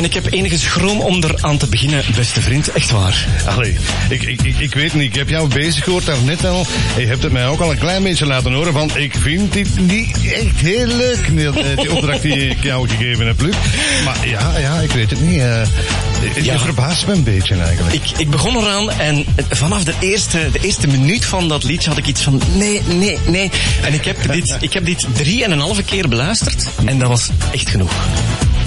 En 0.00 0.06
ik 0.06 0.14
heb 0.14 0.32
enige 0.32 0.58
schroom 0.58 1.00
om 1.00 1.22
er 1.22 1.34
aan 1.40 1.56
te 1.58 1.66
beginnen, 1.66 2.04
beste 2.16 2.40
vriend. 2.40 2.72
Echt 2.72 2.90
waar. 2.90 3.26
Allee, 3.46 3.76
ik, 4.08 4.22
ik, 4.22 4.42
ik, 4.42 4.58
ik 4.58 4.74
weet 4.74 4.94
niet, 4.94 5.02
ik 5.02 5.14
heb 5.14 5.28
jou 5.28 5.48
bezig 5.48 5.84
gehoord 5.84 6.06
daarnet 6.06 6.44
al. 6.44 6.66
Je 6.98 7.06
hebt 7.06 7.22
het 7.22 7.32
mij 7.32 7.46
ook 7.46 7.60
al 7.60 7.70
een 7.70 7.78
klein 7.78 8.02
beetje 8.02 8.26
laten 8.26 8.52
horen 8.52 8.72
van, 8.72 8.90
ik 8.96 9.14
vind 9.18 9.52
dit 9.52 9.78
niet 9.80 10.16
echt 10.32 10.56
heel 10.56 10.86
leuk, 10.86 11.26
eh, 11.36 11.76
die 11.76 11.92
opdracht 11.96 12.22
die 12.22 12.48
ik 12.48 12.62
jou 12.62 12.88
gegeven 12.88 13.26
heb, 13.26 13.40
Luc. 13.40 13.54
Maar 14.04 14.28
ja, 14.28 14.58
ja, 14.58 14.78
ik 14.80 14.90
weet 14.90 15.10
het 15.10 15.20
niet. 15.20 15.40
eh 15.40 15.62
je 16.34 16.44
Ja. 16.44 16.58
verbaast 16.58 17.06
me 17.06 17.12
een 17.12 17.22
beetje 17.22 17.54
eigenlijk. 17.54 17.94
Ik, 17.94 18.10
ik 18.18 18.30
begon 18.30 18.56
eraan 18.56 18.90
en 18.90 19.24
vanaf 19.50 19.84
de 19.84 19.94
eerste, 20.00 20.48
de 20.52 20.58
eerste 20.60 20.86
minuut 20.86 21.24
van 21.24 21.48
dat 21.48 21.64
liedje 21.64 21.88
had 21.88 21.98
ik 21.98 22.06
iets 22.06 22.22
van 22.22 22.40
nee, 22.54 22.82
nee, 22.88 23.18
nee. 23.26 23.50
En 23.82 23.94
ik 23.94 24.04
heb 24.04 24.32
dit, 24.32 24.56
ik 24.60 24.72
heb 24.72 24.84
dit 24.84 25.06
drie 25.12 25.44
en 25.44 25.50
een 25.50 25.58
halve 25.58 25.82
keer 25.82 26.08
beluisterd 26.08 26.66
en 26.84 26.98
dat 26.98 27.08
was 27.08 27.28
echt 27.52 27.68
genoeg. 27.70 27.92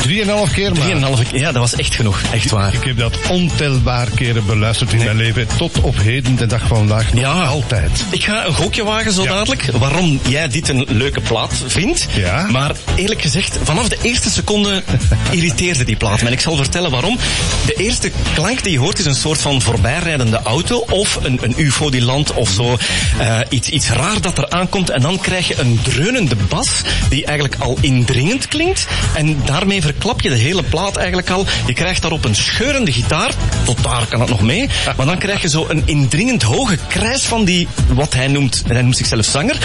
Drieënhalf 0.03 0.51
keer 0.51 0.71
maar. 0.71 0.79
Drie 0.79 0.91
en 0.91 0.97
een 0.97 1.03
halve 1.03 1.23
keer, 1.23 1.39
ja, 1.39 1.51
dat 1.51 1.61
was 1.61 1.75
echt 1.75 1.95
genoeg. 1.95 2.21
Echt 2.33 2.51
waar. 2.51 2.73
Ik 2.73 2.83
heb 2.83 2.97
dat 2.97 3.17
ontelbaar 3.29 4.07
keren 4.15 4.45
beluisterd 4.45 4.93
in 4.93 5.03
mijn 5.03 5.15
leven. 5.17 5.47
Tot 5.57 5.81
op 5.81 5.97
heden, 5.97 6.35
de 6.35 6.45
dag 6.45 6.61
van 6.67 6.77
vandaag. 6.77 7.13
Ja. 7.13 7.31
altijd. 7.43 8.05
Ik 8.11 8.23
ga 8.23 8.45
een 8.45 8.53
gokje 8.53 8.83
wagen 8.83 9.11
zo 9.11 9.23
Ja. 9.23 9.29
dadelijk. 9.29 9.65
Waarom 9.71 10.19
jij 10.27 10.47
dit 10.47 10.69
een 10.69 10.85
leuke 10.89 11.21
plaat 11.21 11.63
vindt. 11.67 12.07
Ja. 12.15 12.47
Maar 12.51 12.71
eerlijk 12.95 13.21
gezegd, 13.21 13.57
vanaf 13.63 13.87
de 13.89 13.97
eerste 14.01 14.29
seconde 14.29 14.83
irriteerde 15.31 15.83
die 15.83 15.95
plaat 15.95 16.21
me. 16.21 16.27
En 16.27 16.33
ik 16.33 16.39
zal 16.39 16.55
vertellen 16.55 16.91
waarom. 16.91 17.17
De 17.65 17.73
eerste 17.73 18.11
klank 18.33 18.63
die 18.63 18.71
je 18.71 18.79
hoort 18.79 18.99
is 18.99 19.05
een 19.05 19.15
soort 19.15 19.41
van 19.41 19.61
voorbijrijdende 19.61 20.39
auto. 20.43 20.85
Of 20.89 21.19
een, 21.23 21.39
een 21.41 21.53
ufo 21.57 21.89
die 21.89 22.01
landt 22.01 22.33
of 22.33 22.49
zo. 22.49 22.77
Eh, 23.19 23.39
iets, 23.49 23.69
iets 23.69 23.89
raar 23.89 24.21
dat 24.21 24.37
er 24.37 24.49
aankomt. 24.49 24.89
En 24.89 25.01
dan 25.01 25.19
krijg 25.19 25.47
je 25.47 25.59
een 25.59 25.79
dreunende 25.83 26.35
bas 26.49 26.81
die 27.09 27.25
eigenlijk 27.25 27.61
al 27.61 27.77
indringend 27.81 28.47
klinkt. 28.47 28.87
En 29.15 29.41
daarmee 29.45 29.81
verklap 29.93 30.21
je 30.21 30.29
de 30.29 30.43
hele 30.43 30.63
plaat 30.63 30.95
eigenlijk 30.95 31.29
al. 31.29 31.45
Je 31.65 31.73
krijgt 31.73 32.01
daarop 32.01 32.25
een 32.25 32.35
scheurende 32.35 32.91
gitaar. 32.91 33.31
Tot 33.65 33.83
daar 33.83 34.05
kan 34.09 34.19
het 34.19 34.29
nog 34.29 34.41
mee. 34.41 34.69
Maar 34.97 35.05
dan 35.05 35.17
krijg 35.17 35.41
je 35.41 35.49
zo 35.49 35.65
een 35.69 35.81
indringend 35.85 36.43
hoge 36.43 36.77
krijs 36.87 37.23
van 37.23 37.43
die, 37.45 37.67
wat 37.87 38.13
hij 38.13 38.27
noemt, 38.27 38.63
hij 38.67 38.81
noemt 38.81 38.97
zichzelf 38.97 39.25
zanger. 39.25 39.57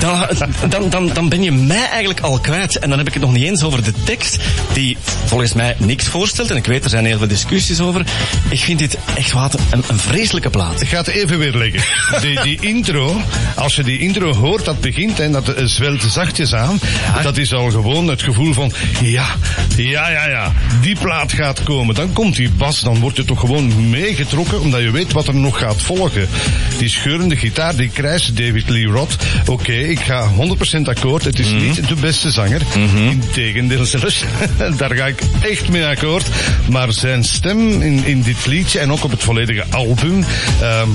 Dan, 0.00 0.26
dan, 0.68 0.90
dan, 0.90 1.10
dan 1.12 1.28
ben 1.28 1.42
je 1.42 1.52
mij 1.52 1.88
eigenlijk 1.88 2.20
al 2.20 2.38
kwijt. 2.38 2.78
En 2.78 2.88
dan 2.88 2.98
heb 2.98 3.06
ik 3.06 3.14
het 3.14 3.22
nog 3.22 3.32
niet 3.32 3.44
eens 3.44 3.62
over 3.62 3.84
de 3.84 3.92
tekst, 4.04 4.36
die 4.72 4.96
volgens 5.24 5.52
mij 5.52 5.76
niks 5.78 6.06
voorstelt. 6.06 6.50
En 6.50 6.56
ik 6.56 6.66
weet, 6.66 6.84
er 6.84 6.90
zijn 6.90 7.04
heel 7.04 7.18
veel 7.18 7.28
discussies 7.28 7.80
over. 7.80 8.04
Ik 8.48 8.60
vind 8.60 8.78
dit 8.78 8.98
echt 9.14 9.32
wat 9.32 9.54
een, 9.70 9.84
een 9.88 9.98
vreselijke 9.98 10.50
plaat. 10.50 10.80
Ik 10.80 10.88
ga 10.88 10.96
het 10.96 11.08
even 11.08 11.38
weerleggen. 11.38 11.82
Die, 12.20 12.42
die 12.42 12.58
intro, 12.60 13.20
als 13.56 13.76
je 13.76 13.82
die 13.82 13.98
intro 13.98 14.34
hoort, 14.34 14.64
dat 14.64 14.80
begint 14.80 15.20
en 15.20 15.32
dat 15.32 15.52
zwelt 15.64 16.02
zachtjes 16.02 16.54
aan. 16.54 16.80
Dat 17.22 17.36
is 17.36 17.52
al 17.52 17.70
gewoon 17.70 18.08
het 18.08 18.22
gevoel 18.22 18.52
van, 18.52 18.72
ja, 19.02 19.26
ja, 19.76 20.10
ja, 20.10 20.28
ja, 20.28 20.52
die 20.80 20.96
plaat 20.98 21.32
gaat 21.32 21.62
komen. 21.62 21.94
Dan 21.94 22.12
komt 22.12 22.36
die 22.36 22.50
bas, 22.50 22.80
dan 22.80 23.00
wordt 23.00 23.16
je 23.16 23.24
toch 23.24 23.40
gewoon 23.40 23.90
meegetrokken, 23.90 24.60
omdat 24.60 24.80
je 24.80 24.90
weet 24.90 25.12
wat 25.12 25.26
er 25.26 25.34
nog 25.34 25.58
gaat 25.58 25.82
volgen. 25.82 26.28
Die 26.78 26.88
scheurende 26.88 27.36
gitaar, 27.36 27.76
die 27.76 27.88
krijst 27.88 28.36
David 28.36 28.68
Lee 28.68 28.86
Roth. 28.86 29.16
Oké, 29.46 29.72
ik 29.72 30.00
ga 30.00 30.30
100% 30.78 30.80
akkoord. 30.84 31.24
Het 31.24 31.38
is 31.38 31.50
niet 31.50 31.88
de 31.88 31.94
beste 31.94 32.30
zanger. 32.30 32.60
Integendeel 33.10 33.84
zelfs. 33.84 34.24
Daar 34.78 34.94
ga 34.94 35.06
ik 35.06 35.22
echt 35.40 35.68
mee 35.68 35.84
akkoord. 35.84 36.26
Maar 36.68 36.92
zijn 36.92 37.24
stem 37.24 37.82
in, 37.82 38.04
in 38.04 38.22
dit 38.22 38.46
liedje 38.46 38.78
en 38.78 38.92
ook 38.92 39.04
op 39.04 39.10
het 39.10 39.22
volledige 39.22 39.64
album, 39.70 40.24
ehm, 40.60 40.88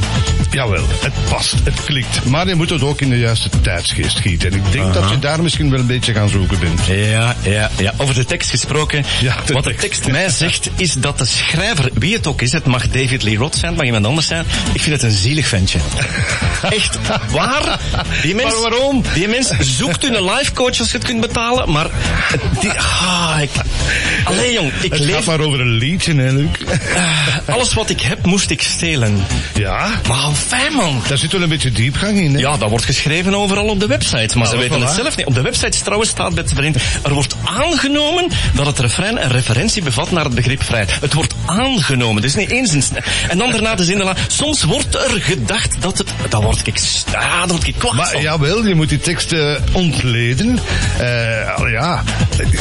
jawel, 0.52 0.86
het 1.02 1.14
past, 1.30 1.56
het 1.64 1.84
klikt. 1.84 2.26
Maar 2.26 2.48
je 2.48 2.56
moet 2.56 2.70
het 2.70 2.82
ook 2.82 3.02
in 3.02 3.10
de 3.10 3.20
juiste 3.20 3.50
tijdsgeest 3.62 4.20
gieten. 4.20 4.52
En 4.52 4.58
ik 4.58 4.72
denk 4.72 4.94
dat 4.94 5.10
je 5.10 5.20
daar 5.20 5.42
misschien 5.44 5.70
wel 5.70 5.80
een 5.80 5.86
beetje 5.88 6.14
gaan 6.14 6.30
zoeken 6.30 6.60
bent. 6.60 6.86
Ja, 6.86 7.36
ja, 7.44 7.72
ja. 7.78 7.94
Over 7.98 8.16
de 8.16 8.26
tekst 8.26 8.50
gesproken. 8.60 9.06
Ja, 9.22 9.36
de 9.46 9.54
wat 9.54 9.64
de 9.64 9.76
tekst. 9.76 10.08
mij 10.08 10.30
zegt, 10.30 10.70
is 10.76 10.94
dat 10.94 11.18
de 11.18 11.26
schrijver, 11.26 11.90
wie 11.94 12.14
het 12.16 12.28
ook 12.28 12.42
is, 12.42 12.52
het 12.52 12.66
mag 12.66 12.88
David 12.90 13.24
Lee 13.24 13.38
Roth 13.38 13.56
zijn, 13.56 13.68
het 13.68 13.78
mag 13.78 13.86
iemand 13.86 14.06
anders 14.06 14.28
zijn, 14.28 14.46
ik 14.74 14.82
vind 14.82 14.96
het 15.02 15.04
een 15.12 15.18
zielig 15.18 15.48
ventje. 15.48 15.80
Echt, 16.70 16.98
waar? 17.32 17.80
Die 18.22 18.36
mens, 18.36 18.54
Maar 18.54 18.70
waarom? 18.70 19.04
Die 19.14 19.28
mens 19.28 19.50
zoekt 19.60 20.04
een 20.04 20.24
life 20.24 20.52
coach 20.54 20.80
als 20.80 20.92
je 20.92 20.98
het 20.98 21.06
kunt 21.06 21.22
betalen, 21.22 21.72
maar 21.72 21.88
die, 22.60 22.72
ah, 22.72 23.38
ik, 23.42 23.50
allee 24.24 24.54
jong, 24.54 24.72
ik 24.82 24.94
Het 24.94 25.06
gaat 25.06 25.26
maar 25.26 25.40
over 25.40 25.60
een 25.60 25.72
liedje, 25.72 26.16
hè, 26.16 26.32
Luc? 26.32 26.48
ah, 26.96 27.28
alles 27.56 27.74
wat 27.74 27.90
ik 27.90 28.02
heb 28.02 28.26
moest 28.26 28.50
ik 28.50 28.62
stelen. 28.62 29.26
Ja, 29.56 29.90
Maar 30.08 30.32
fijn 30.48 30.74
man. 30.74 31.02
daar 31.08 31.18
zit 31.18 31.32
wel 31.32 31.42
een 31.42 31.50
beetje 31.50 31.72
diepgang 31.72 32.20
in, 32.20 32.34
hè? 32.34 32.40
Ja, 32.40 32.58
dat 32.58 32.70
wordt 32.70 32.86
geschreven 32.86 33.36
overal 33.36 33.66
op 33.66 33.80
de 33.80 33.88
website, 33.88 34.38
maar 34.38 34.48
ze 34.48 34.58
weten 34.58 34.82
het 34.82 34.96
zelf 34.96 35.18
niet. 35.18 35.26
Op 35.26 35.34
de 35.34 35.42
website 35.42 35.80
trouwens 35.84 36.10
staat, 36.10 36.36
beste 36.36 36.56
vriend, 36.56 36.76
er 37.04 37.14
wordt 37.14 37.36
aangenomen 37.44 38.28
dat 38.54 38.66
het 38.66 38.80
refrein 38.80 39.24
een 39.24 39.32
referentie 39.32 39.82
bevat 39.84 40.12
naar 40.12 40.24
het 40.24 40.36
begrip 40.36 40.64
vrijheid. 40.64 40.92
Het 41.02 41.14
wordt 41.14 41.34
aangenomen, 41.46 42.22
dus 42.22 42.36
niet 42.36 42.50
eens 42.52 42.72
een... 42.74 42.84
En 43.30 43.38
dan 43.38 43.52
daarna 43.52 43.76
de 43.76 43.84
zin, 43.84 44.00
erna, 44.00 44.16
soms 44.28 44.64
wordt 44.64 44.96
er 44.96 45.22
gedacht 45.22 45.76
dat 45.80 45.98
het... 45.98 46.10
Dat 46.30 46.42
word 46.44 46.68
ik... 46.68 46.80
Ah, 47.14 47.40
dat 47.40 47.52
word 47.52 47.68
ik 47.68 47.76
kwaad 47.78 47.94
Maar 47.94 48.22
jawel, 48.22 48.66
je 48.66 48.76
moet 48.76 48.90
die 48.90 49.00
tekst 49.00 49.32
eh, 49.32 49.52
ontleden. 49.72 50.60
Eh, 51.00 51.56
al 51.56 51.68
ja, 51.68 52.04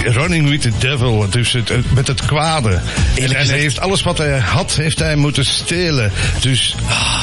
running 0.04 0.48
with 0.48 0.60
the 0.62 0.72
devil, 0.78 1.26
dus 1.30 1.52
het, 1.52 1.68
het- 1.68 1.92
met 1.92 2.06
het 2.06 2.24
kwade. 2.26 2.68
En, 2.70 2.82
en 3.16 3.22
gezegd- 3.28 3.48
hij 3.50 3.58
heeft 3.58 3.80
alles 3.80 4.02
wat 4.02 4.18
hij 4.18 4.38
had, 4.38 4.74
heeft 4.76 4.98
hij 4.98 5.16
moeten 5.16 5.44
stelen. 5.44 6.12
Dus, 6.40 6.74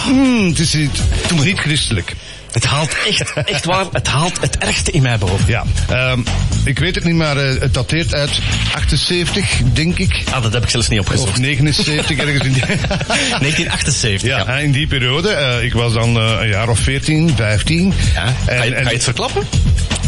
hmm, 0.05 0.47
het 0.47 0.59
is 0.59 0.73
niet, 0.73 1.01
niet 1.43 1.59
christelijk. 1.59 2.13
Het 2.53 2.65
haalt 2.65 2.95
echt, 3.07 3.33
echt 3.45 3.65
waar, 3.65 3.85
het 3.91 4.07
haalt 4.07 4.41
het 4.41 4.57
ergste 4.57 4.91
in 4.91 5.01
mij 5.01 5.17
boven. 5.17 5.45
Ja, 5.47 5.63
ehm, 5.89 6.19
ik 6.63 6.79
weet 6.79 6.95
het 6.95 7.03
niet, 7.03 7.15
maar 7.15 7.37
eh, 7.37 7.59
het 7.61 7.73
dateert 7.73 8.13
uit 8.15 8.31
78, 8.75 9.45
denk 9.73 9.97
ik. 9.97 10.23
Ah, 10.31 10.43
dat 10.43 10.53
heb 10.53 10.63
ik 10.63 10.69
zelfs 10.69 10.87
niet 10.87 10.99
Of 10.99 11.05
opgezocht. 11.05 11.37
79, 11.49 12.17
ergens 12.17 12.45
in 12.45 12.51
die... 12.53 12.63
1978, 12.65 14.29
ja. 14.29 14.37
Ja, 14.37 14.57
in 14.57 14.71
die 14.71 14.87
periode. 14.87 15.29
eh, 15.29 15.63
ik 15.63 15.73
was 15.73 15.93
dan 15.93 16.17
eh, 16.17 16.37
een 16.41 16.47
jaar 16.47 16.69
of 16.69 16.79
14, 16.79 17.33
15. 17.35 17.93
Ja. 18.13 18.23
En, 18.45 18.57
Ga, 18.57 18.63
je, 18.63 18.75
en- 18.75 18.83
ga 18.83 18.89
je 18.89 18.95
het 18.95 19.03
verklappen? 19.03 19.43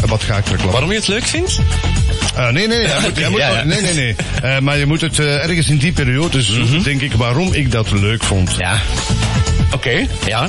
wat 0.06 0.22
ga 0.22 0.36
ik 0.36 0.42
verklappen? 0.46 0.70
Waarom 0.70 0.90
je 0.90 0.96
het 0.96 1.08
leuk 1.08 1.24
vindt? 1.24 1.58
Nee, 2.50 2.68
nee, 2.68 2.88
moet, 3.30 3.36
Ja, 3.38 3.62
nee, 3.64 3.80
nee, 3.80 3.94
nee. 3.94 4.16
Maar 4.60 4.76
je 4.78 4.86
moet 4.86 5.00
het 5.00 5.18
ergens 5.18 5.68
in 5.68 5.76
die 5.76 5.92
periode 5.92 6.42
zoeken, 6.42 6.82
denk 6.82 7.00
ik, 7.00 7.12
waarom 7.12 7.52
ik 7.52 7.70
dat 7.72 7.90
leuk 7.90 8.22
vond. 8.24 8.54
Ja. 8.58 8.78
Oké, 9.72 10.06
ja. 10.26 10.48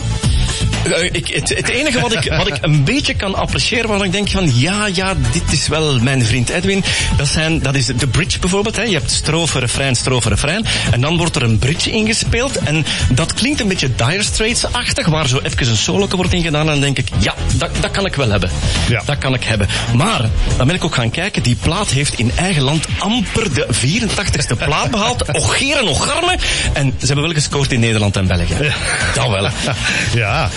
Eh, 0.92 1.10
ik, 1.12 1.28
het, 1.28 1.50
het 1.50 1.68
enige 1.68 2.00
wat 2.00 2.14
ik, 2.14 2.34
wat 2.38 2.48
ik 2.48 2.58
een 2.62 2.84
beetje 2.84 3.14
kan 3.14 3.36
appreciëren, 3.36 3.90
waar 3.90 4.04
ik 4.04 4.12
denk 4.12 4.30
van 4.30 4.60
ja, 4.60 4.88
ja, 4.94 5.14
dit 5.32 5.52
is 5.52 5.68
wel 5.68 6.00
mijn 6.00 6.26
vriend 6.26 6.50
Edwin, 6.50 6.84
dat, 7.18 7.28
zijn, 7.28 7.60
dat 7.60 7.76
is 7.76 7.86
de 7.86 8.08
bridge 8.08 8.40
bijvoorbeeld. 8.40 8.76
Hè. 8.76 8.82
Je 8.82 8.94
hebt 8.94 9.12
strofe, 9.12 9.60
refrein, 9.60 9.96
strofe, 9.96 10.30
refrein. 10.30 10.66
En 10.92 11.02
dan 11.02 11.18
wordt 11.18 11.36
er 11.36 11.44
een 11.44 11.60
bridge 11.60 11.92
ingespeeld. 11.92 12.58
En 12.58 12.86
dat 13.10 13.34
klinkt 13.34 13.60
een 13.60 13.68
beetje 13.68 13.96
Dire 13.96 14.24
Straits-achtig, 14.24 15.08
waar 15.08 15.28
zo 15.28 15.40
even 15.44 15.68
een 15.68 15.78
solo 15.78 16.08
wordt 16.08 16.34
ingedaan. 16.34 16.62
En 16.62 16.68
dan 16.68 16.82
denk 16.82 16.98
ik, 16.98 17.08
ja, 17.20 17.34
dat, 17.58 17.70
dat 17.80 17.92
kan 17.92 18.06
ik 18.06 18.16
wel 18.16 18.30
hebben. 18.30 18.50
Ja. 18.90 19.02
Dat 19.06 19.18
kan 19.18 19.34
ik 19.34 19.44
hebben. 19.44 19.68
Maar, 19.96 20.30
dan 20.58 20.68
ben 20.68 20.76
ik 20.76 20.84
ook 20.84 20.96
gaan 20.96 21.12
kijken, 21.12 21.44
die 21.44 21.56
plaat 21.56 21.90
heeft 21.90 22.20
in 22.20 22.32
eigen 22.36 22.62
land 22.62 22.86
amper 22.98 23.54
de 23.54 23.68
84ste 23.72 24.58
plaat 24.66 24.92
behaald. 24.92 25.32
Ocheren, 25.32 25.88
ocharme. 25.88 26.38
En 26.74 26.94
ze 27.00 27.06
hebben 27.06 27.24
wel 27.24 27.34
gescoord 27.34 27.72
in 27.72 27.80
Nederland 27.80 28.16
en 28.16 28.28
België. 28.28 28.56
Dat 29.16 29.28
wel. 29.28 29.50
Ja, 30.14 30.50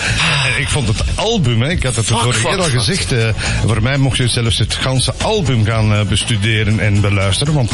ik 0.57 0.69
vond 0.69 0.87
het 0.87 1.01
album, 1.15 1.61
hè, 1.61 1.69
ik 1.69 1.83
had 1.83 1.95
het 1.95 2.07
de 2.07 2.13
vorige 2.13 2.47
keer 2.47 2.57
al 2.57 2.69
gezegd, 2.69 3.11
eh, 3.11 3.27
voor 3.65 3.81
mij 3.81 3.97
mocht 3.97 4.17
je 4.17 4.27
zelfs 4.27 4.57
het 4.57 4.73
ganse 4.73 5.13
album 5.21 5.65
gaan 5.65 5.93
eh, 5.93 6.01
bestuderen 6.01 6.79
en 6.79 7.01
beluisteren, 7.01 7.53
want 7.53 7.71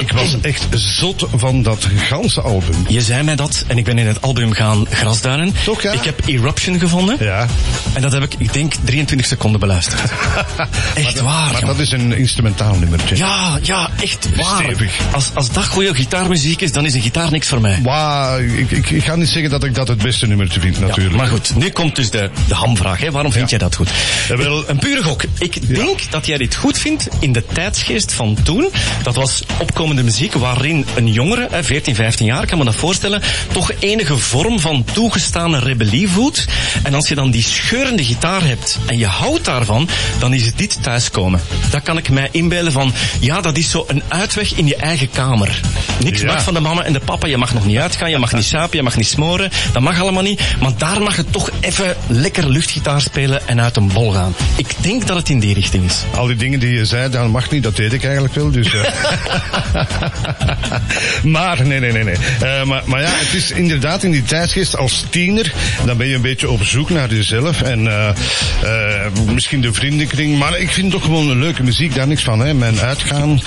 ik 0.00 0.12
was 0.12 0.36
echt 0.40 0.66
zot 0.70 1.26
van 1.34 1.62
dat 1.62 1.86
ganse 1.96 2.40
album. 2.40 2.84
Je 2.88 3.00
zei 3.00 3.22
mij 3.22 3.36
dat 3.36 3.64
en 3.66 3.78
ik 3.78 3.84
ben 3.84 3.98
in 3.98 4.06
het 4.06 4.22
album 4.22 4.52
gaan 4.52 4.86
grasduinen. 4.90 5.54
Toch, 5.64 5.82
ja? 5.82 5.92
Ik 5.92 6.04
heb 6.04 6.20
Eruption 6.26 6.78
gevonden. 6.78 7.16
Ja, 7.20 7.46
En 7.92 8.02
dat 8.02 8.12
heb 8.12 8.22
ik, 8.22 8.34
ik 8.38 8.52
denk, 8.52 8.72
23 8.84 9.26
seconden 9.26 9.60
beluisterd. 9.60 10.00
Echt 10.94 11.20
waar, 11.20 11.32
maar 11.32 11.52
jongen. 11.52 11.66
dat 11.66 11.78
is 11.78 11.92
een 11.92 12.12
instrumentaal 12.12 12.74
nummertje. 12.74 13.16
Ja, 13.16 13.58
ja, 13.62 13.90
echt 14.02 14.28
waar. 14.36 14.62
Stevig. 14.62 14.92
Als, 15.12 15.30
als 15.34 15.50
dat 15.50 15.66
goede 15.66 15.94
gitaarmuziek 15.94 16.60
is, 16.60 16.72
dan 16.72 16.86
is 16.86 16.94
een 16.94 17.00
gitaar 17.02 17.30
niks 17.30 17.48
voor 17.48 17.60
mij. 17.60 17.80
Maar 17.82 18.40
ik, 18.42 18.70
ik, 18.70 18.90
ik 18.90 19.04
ga 19.04 19.16
niet 19.16 19.28
zeggen 19.28 19.50
dat 19.50 19.64
ik 19.64 19.74
dat 19.74 19.88
het 19.88 20.02
beste 20.02 20.26
nummertje 20.26 20.60
vind, 20.60 20.76
Ja, 20.76 20.86
natuurlijk. 20.86 21.16
maar 21.16 21.26
goed, 21.26 21.56
nu 21.56 21.70
komt 21.70 21.87
dus 21.96 22.10
de, 22.10 22.30
de 22.48 22.54
hamvraag. 22.54 23.00
Hè. 23.00 23.10
Waarom 23.10 23.32
vind 23.32 23.50
jij 23.50 23.58
dat 23.58 23.74
goed? 23.74 23.90
Jawel. 24.28 24.68
Een 24.68 24.78
pure 24.78 25.02
gok. 25.02 25.22
Ik 25.38 25.68
denk 25.74 26.10
dat 26.10 26.26
jij 26.26 26.38
dit 26.38 26.54
goed 26.54 26.78
vindt 26.78 27.08
in 27.20 27.32
de 27.32 27.44
tijdsgeest 27.52 28.12
van 28.12 28.36
toen. 28.42 28.68
Dat 29.02 29.14
was 29.14 29.42
opkomende 29.58 30.02
muziek 30.02 30.32
waarin 30.34 30.86
een 30.94 31.12
jongere, 31.12 31.48
hè, 31.50 31.64
14, 31.64 31.94
15 31.94 32.26
jaar, 32.26 32.46
kan 32.46 32.58
me 32.58 32.64
dat 32.64 32.74
voorstellen, 32.74 33.22
toch 33.52 33.72
enige 33.78 34.18
vorm 34.18 34.60
van 34.60 34.84
toegestane 34.92 35.58
rebellie 35.58 36.08
voelt. 36.08 36.44
En 36.82 36.94
als 36.94 37.08
je 37.08 37.14
dan 37.14 37.30
die 37.30 37.42
scheurende 37.42 38.04
gitaar 38.04 38.44
hebt 38.44 38.78
en 38.86 38.98
je 38.98 39.06
houdt 39.06 39.44
daarvan, 39.44 39.88
dan 40.18 40.34
is 40.34 40.46
het 40.46 40.58
dit 40.58 40.82
thuiskomen. 40.82 41.40
Dat 41.70 41.82
kan 41.82 41.96
ik 41.96 42.10
mij 42.10 42.28
inbeelden 42.32 42.72
van, 42.72 42.92
ja, 43.20 43.40
dat 43.40 43.56
is 43.56 43.70
zo 43.70 43.84
een 43.88 44.02
uitweg 44.08 44.54
in 44.54 44.66
je 44.66 44.76
eigen 44.76 45.10
kamer. 45.10 45.60
Niks 46.02 46.20
Ja. 46.20 46.26
mag 46.26 46.42
van 46.42 46.54
de 46.54 46.60
mama 46.60 46.82
en 46.82 46.92
de 46.92 47.00
papa. 47.00 47.26
Je 47.26 47.36
mag 47.36 47.54
nog 47.54 47.66
niet 47.66 47.78
uitgaan, 47.78 48.10
je 48.10 48.18
mag 48.18 48.32
niet 48.32 48.44
sapen, 48.44 48.76
je 48.76 48.82
mag 48.82 48.96
niet 48.96 49.06
smoren. 49.06 49.50
Dat 49.72 49.82
mag 49.82 50.00
allemaal 50.00 50.22
niet. 50.22 50.40
Maar 50.60 50.72
daar 50.76 51.02
mag 51.02 51.16
het 51.16 51.32
toch 51.32 51.50
even 51.68 51.96
lekker 52.06 52.48
luchtgitaar 52.48 53.00
spelen 53.00 53.48
en 53.48 53.60
uit 53.60 53.76
een 53.76 53.88
bol 53.88 54.12
gaan. 54.12 54.34
Ik 54.56 54.74
denk 54.80 55.06
dat 55.06 55.16
het 55.16 55.28
in 55.28 55.38
die 55.38 55.54
richting 55.54 55.84
is. 55.84 56.02
Al 56.14 56.26
die 56.26 56.36
dingen 56.36 56.60
die 56.60 56.72
je 56.72 56.84
zei, 56.84 57.10
dat 57.10 57.28
mag 57.28 57.50
niet, 57.50 57.62
dat 57.62 57.76
deed 57.76 57.92
ik 57.92 58.04
eigenlijk 58.04 58.34
wel. 58.34 58.50
Dus, 58.50 58.74
uh. 58.74 58.84
maar, 61.34 61.66
nee, 61.66 61.80
nee, 61.80 61.92
nee. 61.92 62.04
nee. 62.04 62.14
Uh, 62.42 62.64
maar, 62.64 62.82
maar 62.84 63.00
ja, 63.00 63.10
het 63.10 63.34
is 63.34 63.50
inderdaad 63.50 64.02
in 64.02 64.10
die 64.10 64.22
tijdsgeest 64.22 64.76
als 64.76 65.04
tiener, 65.10 65.52
dan 65.84 65.96
ben 65.96 66.08
je 66.08 66.14
een 66.14 66.20
beetje 66.20 66.50
op 66.50 66.64
zoek 66.64 66.90
naar 66.90 67.14
jezelf. 67.14 67.62
En 67.62 67.84
uh, 67.84 68.10
misschien 69.32 69.60
de 69.60 69.72
vriendenkring. 69.72 70.38
Maar 70.38 70.58
ik 70.58 70.70
vind 70.70 70.90
toch 70.90 71.02
gewoon 71.02 71.30
een 71.30 71.38
leuke 71.38 71.62
muziek, 71.62 71.94
daar 71.94 72.06
niks 72.06 72.22
van. 72.22 72.40
Hè. 72.40 72.54
Mijn 72.54 72.80
uitgaan, 72.80 73.40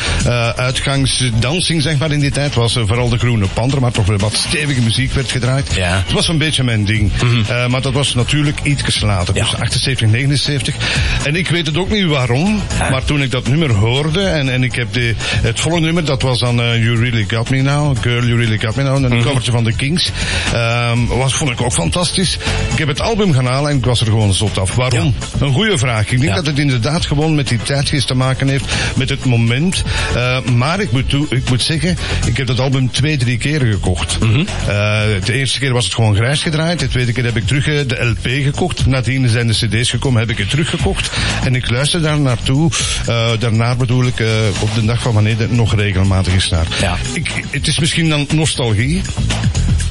uitgangsdansing, 0.55 1.81
zeg 1.81 1.97
maar, 1.97 2.11
in 2.11 2.19
die 2.19 2.31
tijd 2.31 2.53
was 2.53 2.73
vooral 2.73 3.09
de 3.09 3.17
Groene 3.17 3.47
Panter, 3.53 3.81
maar 3.81 3.91
toch 3.91 4.05
wel 4.05 4.17
wat 4.17 4.33
stevige 4.33 4.81
muziek 4.81 5.13
werd 5.13 5.31
gedraaid. 5.31 5.73
Ja. 5.75 6.01
Het 6.05 6.11
was 6.11 6.27
een 6.27 6.37
beetje 6.37 6.63
mijn 6.63 6.85
ding. 6.85 7.11
Mm 7.23 7.43
-hmm. 7.43 7.71
maar 7.71 7.81
dat 7.81 7.93
was 7.93 8.10
natuurlijk 8.13 8.59
iets 8.63 9.01
later. 9.01 9.35
Ja. 9.35 9.41
Dus 9.41 9.55
78, 9.55 10.07
79. 10.07 10.75
En 11.23 11.35
ik 11.35 11.49
weet 11.49 11.65
het 11.65 11.77
ook 11.77 11.89
niet 11.89 12.05
waarom, 12.05 12.61
maar 12.89 13.03
toen 13.03 13.21
ik 13.21 13.31
dat 13.31 13.47
nummer 13.47 13.71
hoorde 13.71 14.23
en, 14.23 14.49
en 14.49 14.63
ik 14.63 14.75
heb 14.75 14.93
de, 14.93 15.13
het 15.17 15.59
volgende 15.59 15.85
nummer, 15.85 16.05
dat 16.05 16.21
was 16.21 16.39
dan 16.39 16.59
uh, 16.59 16.83
You 16.83 16.99
Really 16.99 17.25
Got 17.27 17.49
Me 17.49 17.61
Now, 17.61 17.97
Girl 18.01 18.25
You 18.25 18.37
Really 18.37 18.59
Got 18.59 18.75
Me 18.75 18.83
Now, 18.83 18.95
een 18.95 19.01
mm 19.01 19.21
-hmm. 19.21 19.41
van 19.41 19.63
de 19.63 19.73
Kings. 19.73 20.11
Um, 20.55 21.07
was, 21.07 21.33
vond 21.33 21.51
ik 21.51 21.61
ook 21.61 21.73
fantastisch. 21.73 22.37
Ik 22.71 22.77
heb 22.77 22.87
het 22.87 23.01
album 23.01 23.33
gaan 23.33 23.45
halen 23.45 23.71
en 23.71 23.77
ik 23.77 23.85
was 23.85 23.99
er 23.99 24.05
gewoon 24.05 24.33
zot 24.33 24.57
af. 24.57 24.75
Waarom? 24.75 25.13
Ja. 25.19 25.45
Een 25.45 25.53
goede 25.53 25.77
vraag. 25.77 26.11
Ik 26.11 26.21
denk 26.21 26.35
dat 26.35 26.45
het 26.45 26.59
inderdaad 26.59 27.05
gewoon 27.05 27.35
met 27.35 27.47
die 27.47 27.57
tijdgeest 27.57 28.07
te 28.07 28.15
maken 28.15 28.47
heeft, 28.47 28.65
met 28.95 29.09
het 29.09 29.25
moment. 29.25 29.83
Uh, 30.15 30.41
maar 30.41 30.79
ik 30.79 30.91
moet, 30.91 31.13
ik 31.29 31.49
moet 31.49 31.61
zeggen, 31.61 31.97
ik 32.25 32.37
heb 32.37 32.47
dat 32.47 32.59
album 32.59 32.91
twee, 32.91 33.17
drie 33.17 33.37
keer 33.37 33.61
gekocht. 33.61 34.19
Mm 34.19 34.29
-hmm. 34.33 34.45
uh, 34.67 35.01
de 35.25 35.33
eerste 35.33 35.59
keer 35.59 35.73
was 35.73 35.85
het 35.85 35.93
gewoon 35.93 36.15
grijs 36.15 36.41
gedraaid. 36.41 36.79
De 36.79 36.87
tweede 36.87 37.11
keer 37.11 37.23
heb 37.23 37.37
ik 37.37 37.47
terug 37.47 37.67
de 38.01 38.09
LP 38.09 38.43
gekocht. 38.43 38.85
Nadien 38.85 39.29
zijn 39.29 39.47
de 39.47 39.53
cd's 39.53 39.89
gekomen, 39.89 40.19
heb 40.19 40.29
ik 40.29 40.37
het 40.37 40.49
teruggekocht. 40.49 41.11
En 41.43 41.55
ik 41.55 41.69
luister 41.69 42.01
daar 42.01 42.19
naartoe. 42.19 42.71
Uh, 43.09 43.29
daarna 43.39 43.75
bedoel 43.75 44.05
ik 44.05 44.19
uh, 44.19 44.29
op 44.59 44.73
de 44.73 44.85
dag 44.85 45.01
van 45.01 45.13
wanneer 45.13 45.35
nog 45.49 45.75
regelmatig 45.75 46.33
is 46.33 46.49
naar. 46.49 46.67
Ja. 46.81 46.97
Ik, 47.13 47.43
het 47.49 47.67
is 47.67 47.79
misschien 47.79 48.09
dan 48.09 48.27
nostalgie. 48.33 49.01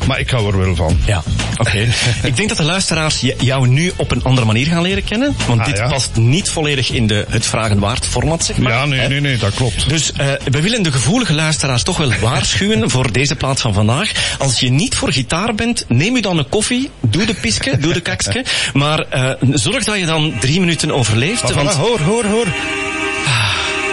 Maar 0.06 0.20
ik 0.20 0.30
hou 0.30 0.52
er 0.52 0.58
wel 0.58 0.74
van. 0.76 0.98
Ja, 1.06 1.22
oké. 1.52 1.60
Okay. 1.60 1.88
ik 2.30 2.36
denk 2.36 2.48
dat 2.48 2.56
de 2.58 2.64
luisteraars 2.64 3.20
jou 3.38 3.68
nu 3.68 3.92
op 3.96 4.10
een 4.10 4.22
andere 4.24 4.46
manier 4.46 4.66
gaan 4.66 4.82
leren 4.82 5.04
kennen. 5.04 5.36
Want 5.46 5.60
Ah, 5.60 5.66
dit 5.66 5.76
ja. 5.76 5.88
past 5.88 6.16
niet 6.16 6.48
volledig 6.50 6.90
in 6.90 7.06
de 7.06 7.26
het 7.28 7.46
vragen 7.46 7.78
waard 7.78 8.06
format, 8.06 8.44
zeg 8.44 8.56
maar. 8.58 8.72
Ja, 8.72 8.84
nee, 8.86 9.00
Hè? 9.00 9.08
nee, 9.08 9.20
nee, 9.20 9.36
dat 9.36 9.54
klopt. 9.54 9.88
Dus 9.88 10.12
uh, 10.20 10.26
we 10.44 10.60
willen 10.60 10.82
de 10.82 10.92
gevoelige 10.92 11.32
luisteraars 11.34 11.82
toch 11.82 11.96
wel 11.96 12.12
waarschuwen 12.20 12.90
voor 12.90 13.12
deze 13.12 13.36
plaat 13.36 13.60
van 13.60 13.74
vandaag. 13.74 14.12
Als 14.38 14.60
je 14.60 14.70
niet 14.70 14.94
voor 14.94 15.12
gitaar 15.12 15.54
bent, 15.54 15.84
neem 15.88 16.16
u 16.16 16.20
dan 16.20 16.38
een 16.38 16.48
koffie, 16.48 16.90
doe 17.00 17.24
de 17.26 17.34
piske, 17.34 17.78
doe 17.78 17.92
de 17.92 18.00
kakske. 18.00 18.44
Maar 18.72 19.04
uh, 19.14 19.30
zorg 19.52 19.84
dat 19.84 19.98
je 19.98 20.06
dan 20.06 20.34
drie 20.40 20.60
minuten 20.60 20.90
overleeft. 20.92 21.42
Maar 21.42 21.52
want 21.54 21.74
voilà, 21.74 21.78
hoor, 21.80 22.00
hoor, 22.00 22.24
hoor. 22.24 22.46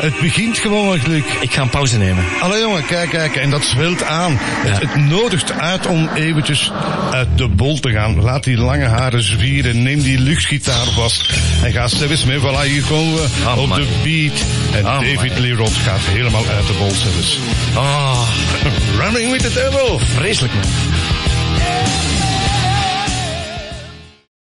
Het 0.01 0.19
begint 0.19 0.57
gewoon 0.57 0.89
met 0.89 1.01
geluk. 1.01 1.25
ik 1.39 1.51
ga 1.51 1.61
een 1.61 1.69
pauze 1.69 1.97
nemen. 1.97 2.23
Allee 2.39 2.61
jongen, 2.61 2.85
kijk, 2.85 3.09
kijk, 3.09 3.35
en 3.35 3.49
dat 3.49 3.63
zwelt 3.63 4.03
aan. 4.03 4.31
Ja. 4.31 4.71
Het, 4.71 4.79
het 4.79 4.95
nodigt 4.95 5.51
uit 5.51 5.87
om 5.87 6.09
eventjes 6.15 6.71
uit 7.11 7.27
de 7.35 7.47
bol 7.47 7.79
te 7.79 7.91
gaan. 7.91 8.21
Laat 8.21 8.43
die 8.43 8.57
lange 8.57 8.85
haren 8.85 9.21
zwieren, 9.23 9.83
neem 9.83 10.01
die 10.01 10.19
luchtgitaar 10.19 10.85
vast 10.85 11.29
en 11.63 11.71
ga 11.71 11.87
zelfs 11.87 12.25
mee. 12.25 12.39
Voilà, 12.39 12.65
hier 12.65 12.83
komen 12.83 13.13
we 13.13 13.27
op 13.57 13.67
man. 13.67 13.79
de 13.79 13.87
beat. 14.03 14.43
En 14.75 14.83
David. 14.83 15.37
Lee 15.39 15.53
Roth 15.53 15.75
gaat 15.75 15.99
helemaal 16.01 16.45
uit 16.55 16.67
de 16.67 16.73
bol 16.77 16.91
zelfs. 16.91 17.39
Ah, 17.73 18.19
Running 19.01 19.31
with 19.31 19.41
the 19.41 19.53
devil. 19.53 19.99
vreselijk 19.99 20.53
man. 20.53 20.63